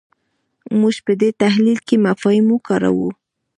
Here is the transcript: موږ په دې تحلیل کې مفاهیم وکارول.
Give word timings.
موږ 0.79 0.95
په 1.05 1.13
دې 1.21 1.29
تحلیل 1.41 1.79
کې 1.87 1.95
مفاهیم 2.05 2.45
وکارول. 2.51 3.11